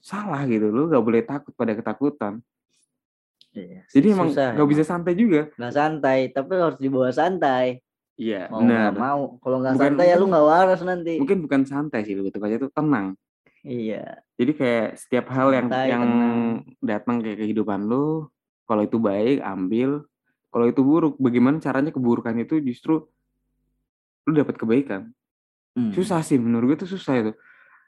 salah 0.00 0.40
gitu 0.48 0.72
lu 0.72 0.88
gak 0.88 1.04
boleh 1.04 1.20
takut 1.20 1.52
pada 1.52 1.76
ketakutan 1.76 2.40
Iya. 3.58 3.80
jadi 3.88 4.06
emang 4.12 4.28
Susah 4.30 4.54
gak 4.54 4.68
bisa 4.68 4.82
santai 4.82 5.12
juga 5.12 5.50
Nggak 5.54 5.74
santai, 5.74 6.18
tapi 6.30 6.52
harus 6.54 6.78
dibawa 6.78 7.10
santai. 7.10 7.82
iya 8.14 8.46
Mau 8.46 8.60
benar 8.60 8.78
nggak 8.88 8.96
mau. 8.96 9.22
Kalau 9.38 9.56
nggak 9.58 9.74
Bukan- 9.74 9.86
santai 9.90 10.06
ya 10.06 10.16
lu 10.16 10.26
nggak 10.26 10.46
waras 10.46 10.80
nanti. 10.80 11.14
mungkin 11.16 11.38
bukan 11.40 11.60
santai 11.64 12.00
sih 12.02 12.14
lebih 12.14 12.30
tepatnya 12.30 12.58
itu 12.58 12.70
tenang 12.70 13.06
Iya. 13.60 14.22
jadi 14.34 14.52
kayak 14.54 14.88
setiap 14.96 15.26
hal 15.28 15.50
yang 15.50 15.66
Santai, 15.66 15.86
yang 15.88 16.02
tenang. 16.04 16.38
datang 16.80 17.16
kayak 17.18 17.38
kehidupan 17.40 17.80
lu 17.84 18.30
kalau 18.64 18.82
itu 18.82 18.96
baik 18.96 19.38
ambil 19.40 20.06
kalau 20.48 20.64
itu 20.64 20.80
buruk 20.80 21.14
bagaimana 21.16 21.58
caranya 21.58 21.90
keburukan 21.90 22.32
itu 22.36 22.56
justru 22.60 23.02
lu 24.22 24.32
dapat 24.32 24.54
kebaikan 24.54 25.10
Hmm. 25.70 25.92
susah 25.92 26.18
sih 26.20 26.36
menurut 26.36 26.74
gue 26.74 26.78
tuh 26.80 26.90
susah 26.90 27.14
itu 27.16 27.32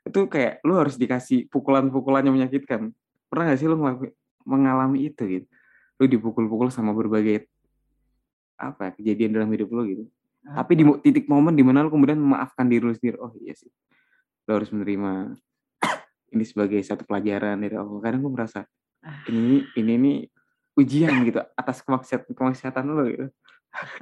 itu 0.00 0.20
kayak 0.26 0.62
lu 0.62 0.74
harus 0.74 0.94
dikasih 0.94 1.46
pukulan-pukulan 1.48 2.22
yang 2.22 2.34
menyakitkan 2.34 2.94
pernah 3.26 3.44
gak 3.46 3.58
sih 3.58 3.66
lu 3.66 3.76
ngelakuin 3.76 4.14
mengalami 4.42 5.06
itu 5.06 5.22
gitu 5.28 5.46
lu 6.00 6.04
dipukul-pukul 6.08 6.72
sama 6.72 6.96
berbagai 6.96 7.44
apa 8.56 8.88
ya, 8.88 8.90
kejadian 8.96 9.36
dalam 9.36 9.52
hidup 9.52 9.68
lu 9.68 9.82
gitu. 9.84 10.04
Tapi 10.40 10.72
di 10.72 10.84
titik 11.04 11.28
momen 11.28 11.52
di 11.52 11.60
mana 11.60 11.84
lu 11.84 11.92
kemudian 11.92 12.16
memaafkan 12.16 12.64
diri 12.64 12.80
lu 12.80 12.96
sendiri 12.96 13.20
oh 13.20 13.28
iya 13.36 13.52
sih 13.52 13.68
lu 14.48 14.56
harus 14.56 14.72
menerima 14.72 15.36
ini 16.34 16.44
sebagai 16.48 16.80
satu 16.80 17.04
pelajaran 17.04 17.60
dari 17.60 17.76
Allah. 17.76 18.00
Kadang 18.00 18.24
gue 18.24 18.32
merasa 18.32 18.64
ini 19.28 19.68
ini 19.76 19.92
nih 20.00 20.16
ujian 20.80 21.12
gitu 21.28 21.44
atas 21.56 21.84
kemaksiatan 21.84 22.32
kemaksiatan 22.32 22.84
lu 22.88 23.04
gitu. 23.12 23.26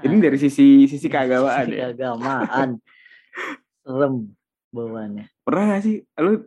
Ini 0.06 0.14
dari 0.22 0.38
sisi 0.38 0.86
sisi 0.86 1.06
keagamaan 1.10 1.66
Sisi 1.66 1.76
ya. 1.76 1.90
keagamaan. 1.92 2.68
Serem 3.82 4.32
bawaannya. 4.68 5.24
pernah 5.44 5.64
gak 5.76 5.82
sih 5.84 6.04
lu 6.20 6.44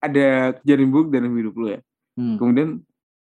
ada 0.00 0.56
kejadian 0.60 0.92
buruk 0.92 1.08
dalam 1.12 1.32
hidup 1.36 1.54
lu 1.56 1.66
ya? 1.72 1.80
Hmm. 2.20 2.36
kemudian 2.36 2.84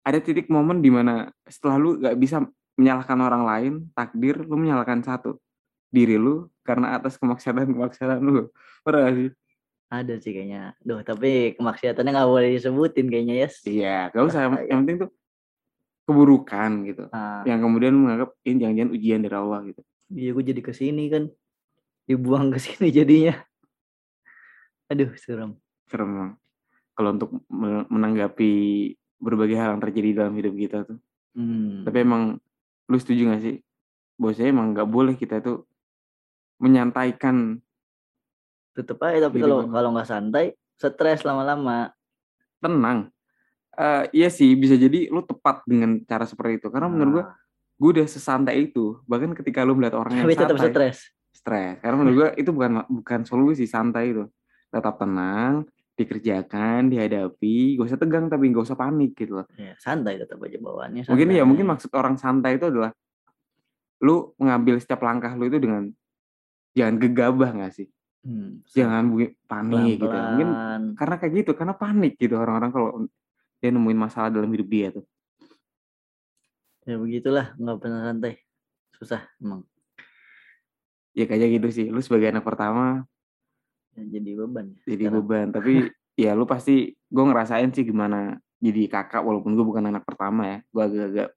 ada 0.06 0.18
titik 0.22 0.46
momen 0.46 0.78
di 0.78 0.86
mana 0.86 1.34
setelah 1.42 1.76
lu 1.82 1.98
gak 1.98 2.14
bisa 2.14 2.46
menyalahkan 2.78 3.18
orang 3.18 3.42
lain 3.42 3.72
takdir 3.90 4.38
lu 4.38 4.54
menyalahkan 4.54 5.02
satu 5.02 5.42
diri 5.90 6.14
lu 6.14 6.46
karena 6.62 6.94
atas 6.94 7.18
kemaksiatan 7.18 7.66
kemaksiatan 7.75 8.22
lu 8.22 8.46
pernah 8.86 9.10
gak 9.10 9.16
sih 9.18 9.30
Ada 9.86 10.18
sih 10.18 10.34
kayaknya. 10.34 10.75
Duh, 10.82 10.98
tapi 11.06 11.54
kemaksiatannya 11.54 12.10
nggak 12.10 12.26
boleh 12.26 12.50
disebutin 12.58 13.06
kayaknya, 13.06 13.34
Yes. 13.46 13.62
iya 13.62 14.10
gak 14.10 14.25
usah 14.26 14.40
yang, 14.46 14.54
yang 14.66 14.78
penting 14.82 14.96
tuh 15.06 15.10
keburukan 16.06 16.70
gitu 16.86 17.04
Nah, 17.10 17.42
yang 17.46 17.62
kemudian 17.62 17.94
menganggap 17.94 18.34
ini 18.42 18.66
jangan-jangan 18.66 18.90
ujian 18.94 19.20
dari 19.22 19.36
Allah 19.38 19.60
gitu 19.66 19.82
iya 20.10 20.30
gue 20.34 20.44
jadi 20.46 20.62
ke 20.62 20.70
sini 20.70 21.10
kan. 21.10 21.25
Dibuang 22.06 22.54
ke 22.54 22.58
sini 22.62 22.94
jadinya. 22.94 23.34
Aduh, 24.86 25.10
serem. 25.18 25.58
serem 25.90 26.34
kalau 26.94 27.10
untuk 27.14 27.30
me- 27.50 27.86
menanggapi 27.90 28.52
berbagai 29.16 29.56
hal 29.56 29.76
yang 29.76 29.82
terjadi 29.82 30.08
dalam 30.25 30.35
hidup 30.37 30.54
kita 30.54 30.78
tuh 30.85 31.00
Hmm. 31.37 31.85
Tapi 31.85 31.99
emang 32.00 32.40
lu 32.88 32.96
setuju 32.96 33.28
gak 33.28 33.44
sih? 33.44 33.56
Bahwasanya 34.16 34.50
emang 34.56 34.73
nggak 34.73 34.88
boleh 34.88 35.14
kita 35.14 35.44
itu 35.44 35.61
menyantaikan 36.56 37.61
tetep 38.73 38.96
aja 39.04 39.28
tapi 39.28 39.44
kalau 39.44 39.68
kalau 39.68 39.92
nggak 39.92 40.08
santai 40.08 40.56
stres 40.76 41.20
lama-lama 41.20 41.92
tenang. 42.64 43.12
Eh 43.76 44.25
iya 44.25 44.28
sih 44.32 44.56
bisa 44.56 44.73
jadi 44.80 45.12
lu 45.12 45.20
tepat 45.20 45.61
dengan 45.68 46.00
cara 46.08 46.25
seperti 46.25 46.64
itu. 46.64 46.73
Karena 46.73 46.88
menurut 46.88 47.12
gua 47.20 47.25
Nah, 47.76 47.85
gue 47.85 48.00
udah 48.00 48.08
sesantai 48.08 48.73
itu. 48.73 48.96
Bahkan 49.04 49.37
ketika 49.37 49.61
lu 49.61 49.76
melihat 49.76 50.00
orang 50.00 50.16
yang 50.16 50.28
tetap 50.32 50.56
santai, 50.56 50.73
stres 50.73 50.99
stres. 51.37 51.76
Karena 51.85 51.96
menurut 52.00 52.16
gua 52.16 52.28
itu 52.40 52.49
bukan 52.56 52.88
bukan 52.88 53.20
solusi 53.28 53.68
santai 53.68 54.16
itu. 54.16 54.25
Tetap 54.73 54.96
tenang, 54.96 55.68
dikerjakan, 55.96 56.92
dihadapi, 56.92 57.80
gak 57.80 57.86
usah 57.88 58.00
tegang 58.00 58.28
tapi 58.28 58.52
gak 58.52 58.68
usah 58.68 58.76
panik 58.76 59.16
gitu 59.16 59.40
loh. 59.42 59.46
ya, 59.56 59.72
santai 59.80 60.20
tetap 60.20 60.36
aja 60.44 60.60
bawaannya 60.60 61.02
Mungkin 61.08 61.28
ya 61.32 61.40
santai. 61.40 61.48
mungkin 61.48 61.66
maksud 61.72 61.90
orang 61.96 62.16
santai 62.20 62.60
itu 62.60 62.68
adalah 62.68 62.92
lu 64.04 64.36
mengambil 64.36 64.76
setiap 64.76 65.00
langkah 65.00 65.32
lu 65.32 65.48
itu 65.48 65.56
dengan 65.56 65.88
jangan 66.76 67.00
gegabah 67.00 67.50
gak 67.64 67.72
sih? 67.72 67.88
Hmm, 68.20 68.60
jangan 68.68 69.08
panik 69.48 69.96
gitu. 69.96 70.12
Mungkin 70.12 70.48
pelan-pelan. 70.52 70.82
karena 71.00 71.14
kayak 71.16 71.32
gitu, 71.40 71.50
karena 71.56 71.74
panik 71.74 72.12
gitu 72.20 72.34
orang-orang 72.36 72.70
kalau 72.70 72.90
dia 73.56 73.70
nemuin 73.72 73.96
masalah 73.98 74.28
dalam 74.28 74.52
hidup 74.52 74.68
dia 74.68 74.88
tuh. 74.92 75.04
ya 76.86 76.94
begitulah 77.02 77.50
nggak 77.58 77.78
pernah 77.82 78.00
santai 78.06 78.38
susah 78.94 79.26
emang 79.42 79.66
Ya 81.16 81.24
kayak 81.24 81.48
gitu 81.48 81.68
sih. 81.72 81.86
Lu 81.88 82.04
sebagai 82.04 82.28
anak 82.28 82.44
pertama 82.44 83.08
ya, 83.08 83.15
jadi 83.98 84.30
beban 84.36 84.66
ya 84.72 84.78
jadi 84.84 85.04
sekarang. 85.08 85.16
beban, 85.24 85.46
tapi 85.50 85.72
ya 86.24 86.30
lu 86.32 86.44
pasti 86.44 86.74
gue 86.92 87.24
ngerasain 87.24 87.70
sih 87.72 87.84
gimana 87.84 88.36
jadi 88.56 88.88
kakak 88.88 89.20
walaupun 89.20 89.52
gue 89.52 89.64
bukan 89.64 89.84
anak 89.88 90.04
pertama 90.04 90.42
ya. 90.48 90.58
Gue 90.72 90.82
agak-agak 90.84 91.28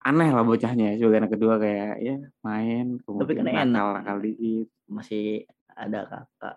aneh 0.00 0.28
lah 0.32 0.42
bocahnya 0.42 0.96
sebagai 0.96 1.20
anak 1.20 1.32
kedua 1.36 1.54
kayak 1.60 1.94
ya 2.00 2.16
main 2.40 2.96
kemudian 3.04 3.44
kan 3.44 3.52
enak. 3.52 3.68
nakal 3.68 3.88
nakal 4.00 4.16
dikit 4.18 4.68
masih 4.88 5.44
ada 5.76 6.08
kakak 6.08 6.56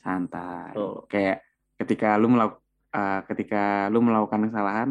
santai 0.00 0.72
Oh. 0.72 1.04
kayak 1.06 1.44
ketika 1.76 2.16
lu 2.16 2.32
melakukan 2.32 2.60
ketika 3.28 3.88
lu 3.92 4.00
melakukan 4.00 4.48
kesalahan 4.48 4.88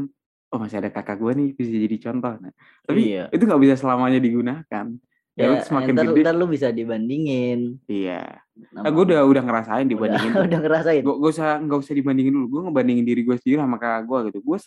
oh 0.54 0.58
masih 0.62 0.82
ada 0.82 0.90
kakak 0.90 1.18
gue 1.18 1.32
nih 1.34 1.50
bisa 1.54 1.70
jadi 1.74 1.98
contoh 2.10 2.34
nah, 2.38 2.54
tapi 2.86 3.02
Iya. 3.14 3.26
itu 3.34 3.42
nggak 3.42 3.62
bisa 3.62 3.76
selamanya 3.78 4.22
digunakan 4.22 4.86
ya, 5.34 5.46
lu 5.50 5.56
ya, 5.58 5.62
semakin 5.66 5.94
ntar, 5.98 6.06
gede 6.14 6.22
ntar 6.22 6.36
lu 6.38 6.46
bisa 6.46 6.68
dibandingin 6.70 7.82
iya 7.86 8.42
nah, 8.84 8.92
gue 8.92 9.04
udah 9.14 9.22
udah 9.24 9.44
ngerasain 9.46 9.86
dibandingin 9.86 10.32
udah, 10.36 10.44
udah 10.48 10.60
ngerasain. 10.60 11.02
Gue 11.02 11.16
gak 11.18 11.32
usah 11.34 11.50
nggak 11.58 11.80
usah 11.80 11.94
dibandingin 11.94 12.34
dulu 12.34 12.46
gue 12.50 12.62
ngebandingin 12.68 13.06
diri 13.06 13.22
gue 13.22 13.36
sendiri 13.38 13.62
sama 13.62 13.78
kakak 13.78 14.04
gue 14.06 14.20
gitu. 14.32 14.40
Gue 14.44 14.58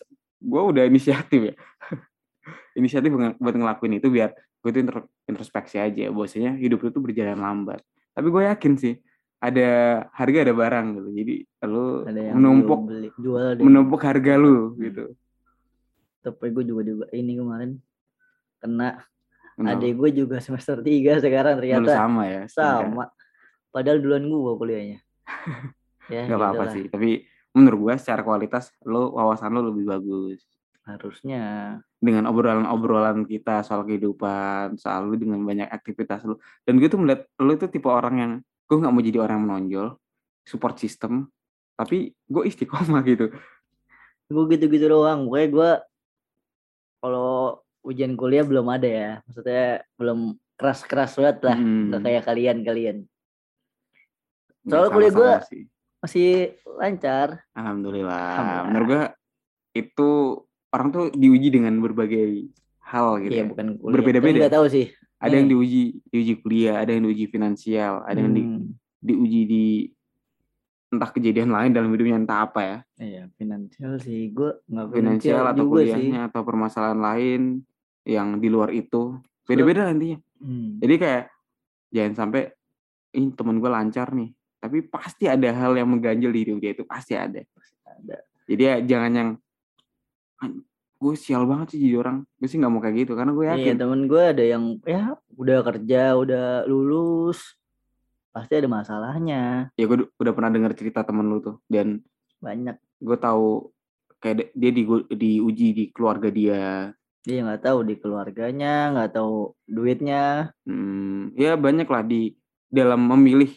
gue 0.41 0.63
udah 0.63 0.83
inisiatif 0.91 1.41
ya. 1.53 1.55
Inisiatif 2.79 3.11
buat 3.15 3.55
ngelakuin 3.55 3.99
itu 3.99 4.09
biar 4.11 4.35
gue 4.35 4.71
tuh 4.71 4.81
intro- 4.83 5.09
introspeksi 5.25 5.77
aja. 5.79 6.11
Bahwasanya 6.11 6.59
hidup 6.59 6.83
tuh 6.89 7.01
berjalan 7.01 7.39
lambat. 7.39 7.81
Tapi 8.13 8.27
gue 8.31 8.43
yakin 8.47 8.73
sih 8.77 8.95
ada 9.39 9.69
harga 10.17 10.39
ada 10.41 10.55
barang 10.57 10.87
gitu. 10.97 11.09
Jadi 11.13 11.35
lu 11.69 11.85
menumpuk 12.33 12.81
jual 12.81 12.89
beli 12.89 13.09
jual 13.21 13.47
deh. 13.57 13.65
menumpuk 13.65 14.01
harga 14.01 14.33
lu 14.37 14.73
Hmm. 14.73 14.81
gitu. 14.81 15.05
Tapi 16.25 16.47
gue 16.51 16.65
juga 16.65 16.83
juga 16.83 17.05
ini 17.13 17.37
kemarin 17.37 17.71
kena. 18.59 19.05
Kenapa? 19.55 19.79
adik 19.79 19.93
gue 19.95 20.11
juga 20.19 20.43
semester 20.43 20.83
3 20.83 21.23
sekarang 21.23 21.55
Lu 21.55 21.59
ternyata 21.63 21.95
sama 21.95 22.27
ya 22.27 22.43
sama 22.51 23.07
padahal 23.75 23.99
duluan 23.99 24.23
gue 24.25 24.55
kuliahnya. 24.55 24.99
Ya 26.05 26.29
nggak 26.29 26.37
apa-apa 26.37 26.65
gitulah. 26.69 26.75
sih 26.77 26.85
tapi 26.93 27.11
menurut 27.57 27.79
gue 27.81 27.95
secara 27.97 28.21
kualitas 28.21 28.69
lu 28.85 29.09
wawasan 29.11 29.57
lu 29.57 29.73
lebih 29.73 29.89
bagus. 29.89 30.45
Harusnya. 30.85 31.43
Dengan 31.97 32.29
obrolan-obrolan 32.29 33.25
kita 33.25 33.65
soal 33.65 33.89
kehidupan 33.89 34.77
soal 34.77 35.09
lu 35.09 35.17
dengan 35.17 35.41
banyak 35.41 35.65
aktivitas 35.65 36.29
lu. 36.29 36.37
Dan 36.63 36.77
gue 36.77 36.93
tuh 36.93 37.01
melihat 37.01 37.25
lu 37.41 37.57
tuh 37.57 37.73
tipe 37.73 37.89
orang 37.89 38.15
yang 38.21 38.33
gue 38.69 38.77
nggak 38.77 38.93
mau 38.93 39.01
jadi 39.01 39.17
orang 39.17 39.37
yang 39.41 39.47
menonjol 39.49 39.87
support 40.45 40.77
system 40.77 41.33
tapi 41.73 42.13
gue 42.29 42.43
istiqomah 42.45 43.01
gitu. 43.09 43.33
Gue 44.29 44.45
gitu-gitu 44.53 44.93
doang 44.93 45.25
gue 45.25 45.49
gue 45.49 45.71
kalau 47.01 47.61
ujian 47.81 48.13
kuliah 48.13 48.45
belum 48.45 48.69
ada 48.69 48.85
ya. 48.89 49.11
Maksudnya 49.25 49.89
belum 49.97 50.37
keras-keras 50.61 51.17
banget 51.17 51.39
lah 51.49 51.57
Hmm. 51.57 51.97
kayak 51.99 52.29
kalian-kalian 52.29 53.09
Soalnya 54.65 54.91
kuliah 54.91 55.41
sih. 55.45 55.63
masih 56.01 56.29
lancar 56.75 57.41
alhamdulillah 57.53 58.13
Alhamdulillah. 58.13 58.65
menurut 58.67 58.87
gue 58.87 59.03
itu 59.75 60.11
orang 60.69 60.89
tuh 60.91 61.05
diuji 61.11 61.49
dengan 61.49 61.75
berbagai 61.79 62.49
hal 62.85 63.19
gitu 63.21 63.33
Iya 63.33 63.41
ya. 63.41 63.49
bukan 63.49 63.67
kuliah. 63.75 63.95
Berbeda-beda. 63.97 64.39
Gak 64.43 64.55
tahu 64.55 64.67
sih. 64.69 64.87
Ada 65.17 65.35
yang 65.35 65.49
Eh. 65.49 65.51
diuji 65.51 65.83
diuji 66.07 66.35
kuliah, 66.39 66.77
ada 66.79 66.93
yang 66.93 67.03
diuji 67.03 67.25
finansial, 67.27 68.05
ada 68.05 68.19
yang 68.19 68.31
di- 68.31 68.45
Hmm, 68.45 68.69
diuji 69.01 69.41
di 69.45 69.65
entah 70.91 71.09
kejadian 71.09 71.51
lain 71.51 71.73
dalam 71.73 71.89
hidupnya 71.89 72.17
entah 72.17 72.45
apa 72.45 72.61
ya. 72.61 72.79
Iya 72.99 73.23
finansial 73.35 73.97
sih. 73.99 74.29
Gue 74.31 74.53
nggak 74.65 74.87
Finansial 74.93 75.43
atau 75.43 75.65
juga 75.65 75.81
sih. 75.81 75.91
kuliahnya 75.91 76.21
atau 76.29 76.41
permasalahan 76.43 77.01
lain 77.01 77.43
yang 78.05 78.37
di 78.37 78.47
luar 78.47 78.71
itu. 78.71 79.17
Beda-beda 79.43 79.89
lah 79.89 79.93
intinya. 79.93 80.19
Hmm. 80.39 80.77
Jadi 80.79 80.95
kayak 80.95 81.25
jangan 81.91 82.13
sampai 82.15 82.53
ini 83.11 83.33
temen 83.33 83.57
gue 83.57 83.69
lancar 83.69 84.13
nih, 84.13 84.31
tapi 84.65 84.81
pasti 84.81 85.29
ada 85.29 85.53
hal 85.53 85.77
yang 85.77 85.93
mengganjal 85.93 86.33
di 86.33 86.41
hidup 86.41 86.57
dia 86.57 86.73
itu 86.73 86.89
pasti 86.89 87.13
ada. 87.13 87.45
Ada. 87.85 88.17
Jadi 88.49 88.63
ya 88.65 88.75
jangan 88.81 89.13
yang 89.13 89.29
gue 90.97 91.15
sial 91.21 91.45
banget 91.45 91.77
sih 91.77 91.81
jadi 91.85 92.01
orang. 92.01 92.25
Gue 92.41 92.49
sih 92.49 92.57
nggak 92.57 92.73
mau 92.73 92.81
kayak 92.81 92.97
gitu 93.05 93.13
karena 93.13 93.37
gue 93.37 93.45
Iya 93.45 93.53
yakin. 93.61 93.77
temen 93.77 94.01
gue 94.09 94.23
ada 94.25 94.41
yang 94.41 94.65
ya 94.89 95.21
udah 95.37 95.59
kerja, 95.61 96.17
udah 96.17 96.47
lulus, 96.65 97.61
pasti 98.33 98.57
ada 98.57 98.69
masalahnya 98.73 99.69
Ya 99.77 99.85
gue 99.85 100.09
udah 100.17 100.33
pernah 100.33 100.49
dengar 100.49 100.73
cerita 100.73 101.05
temen 101.05 101.29
lu 101.29 101.45
tuh 101.45 101.61
dan 101.69 102.01
banyak. 102.41 102.81
gue 103.05 103.17
tahu 103.21 103.69
kayak 104.17 104.57
dia 104.57 104.71
di 104.73 104.83
diuji 105.13 105.69
di 105.77 105.85
keluarga 105.93 106.33
dia. 106.33 106.89
Dia 107.25 107.41
nggak 107.45 107.69
tahu 107.69 107.85
di 107.85 108.01
keluarganya, 108.01 108.97
nggak 108.97 109.13
tahu 109.13 109.53
duitnya. 109.69 110.53
Hmm, 110.65 111.37
ya 111.37 111.57
banyak 111.61 111.85
lah 111.85 112.01
di 112.01 112.33
dalam 112.73 113.05
memilih 113.13 113.53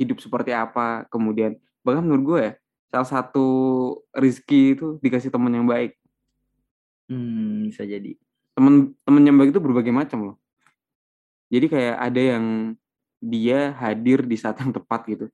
hidup 0.00 0.16
seperti 0.24 0.56
apa. 0.56 1.04
Kemudian 1.12 1.60
bahkan 1.84 2.00
menurut 2.00 2.24
gue 2.24 2.40
ya 2.40 2.52
salah 2.88 3.08
satu 3.20 3.46
rizki 4.16 4.72
itu 4.72 4.96
dikasih 4.98 5.28
teman 5.28 5.52
yang 5.52 5.68
baik. 5.68 6.00
Hmm, 7.06 7.66
bisa 7.68 7.82
jadi. 7.82 8.14
temen 8.50 8.92
temen 9.02 9.22
yang 9.24 9.34
baik 9.34 9.50
itu 9.50 9.62
berbagai 9.62 9.94
macam 9.94 10.18
loh 10.20 10.36
jadi 11.50 11.66
kayak 11.66 11.96
ada 11.96 12.20
yang 12.36 12.44
dia 13.18 13.72
hadir 13.74 14.22
di 14.22 14.36
saat 14.36 14.58
yang 14.60 14.70
tepat 14.70 15.00
gitu 15.08 15.26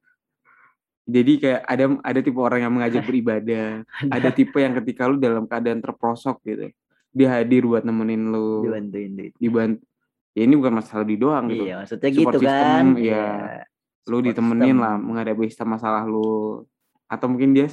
jadi 1.04 1.32
kayak 1.36 1.60
ada 1.66 1.84
ada 2.00 2.20
tipe 2.22 2.38
orang 2.38 2.60
yang 2.64 2.72
mengajak 2.72 3.02
beribadah 3.08 3.82
ada 4.08 4.28
tipe 4.30 4.56
yang 4.56 4.72
ketika 4.80 5.04
lu 5.10 5.20
dalam 5.20 5.44
keadaan 5.44 5.84
terprosok 5.84 6.40
gitu 6.48 6.70
dia 7.10 7.28
hadir 7.36 7.64
buat 7.66 7.82
nemenin 7.84 8.30
lu 8.30 8.64
dibantuin 8.68 9.12
dibantu 9.36 9.82
ya 10.36 10.42
ini 10.44 10.54
bukan 10.56 10.74
masalah 10.76 11.04
di 11.08 11.16
doang 11.16 11.44
gitu 11.50 11.64
Iya, 11.66 11.74
maksudnya 11.80 12.10
Support 12.12 12.32
gitu 12.36 12.38
system, 12.44 12.84
kan. 12.84 12.86
iya. 13.00 13.26
Lu 14.06 14.16
Support 14.16 14.26
ditemenin 14.28 14.70
system. 14.72 14.82
lah 14.82 14.94
menghadapi 14.96 15.44
setiap 15.46 15.68
masalah 15.68 16.02
lu 16.02 16.62
atau 17.06 17.26
mungkin 17.26 17.50
dia 17.52 17.66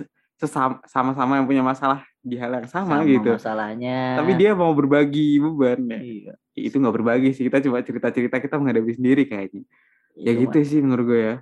sama-sama 0.83 1.37
yang 1.37 1.47
punya 1.47 1.63
masalah 1.63 2.03
di 2.19 2.35
hal 2.35 2.51
yang 2.51 2.67
sama, 2.67 2.99
Sama 2.99 3.05
gitu 3.05 3.31
masalahnya. 3.31 4.17
tapi 4.17 4.35
dia 4.35 4.51
mau 4.51 4.73
berbagi 4.73 5.37
beban 5.37 5.79
ya 5.87 5.99
iya. 5.99 6.33
itu 6.53 6.75
nggak 6.75 6.95
berbagi 6.95 7.31
sih 7.31 7.47
kita 7.47 7.61
cuma 7.61 7.79
cerita-cerita 7.79 8.39
kita 8.39 8.55
menghadapi 8.57 8.91
sendiri 8.91 9.23
kayaknya 9.23 9.63
ya 10.13 10.29
Iya, 10.29 10.41
gitu 10.43 10.57
sih 10.63 10.79
menurut 10.79 11.05
gue 11.07 11.21
ya 11.21 11.35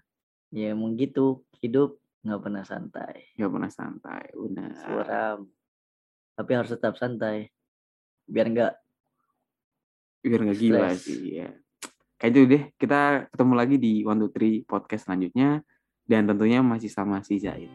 Ya 0.51 0.75
emang 0.75 0.99
gitu. 0.99 1.47
Hidup 1.57 1.95
nggak 2.21 2.41
pernah 2.43 2.61
santai. 2.61 3.31
nggak 3.39 3.47
pernah 3.49 3.71
santai 3.71 4.25
benar 4.35 4.69
Suram. 4.75 5.39
Tapi 6.35 6.51
harus 6.51 6.69
tetap 6.69 6.93
santai. 6.95 7.47
Biar 8.27 8.51
nggak 8.51 8.73
biar 10.21 10.39
nggak 10.43 10.59
gila 10.59 10.91
sih 10.93 11.39
ya 11.39 11.49
kayak 12.21 12.37
itu 12.37 12.41
deh 12.45 12.63
kita 12.77 13.25
ketemu 13.33 13.53
lagi 13.57 13.75
di 13.81 14.05
one 14.05 14.21
two 14.21 14.29
three 14.29 14.61
podcast 14.61 15.09
selanjutnya 15.09 15.65
dan 16.05 16.29
tentunya 16.29 16.61
masih 16.61 16.93
sama 16.93 17.25
si 17.25 17.41
Zaid 17.41 17.73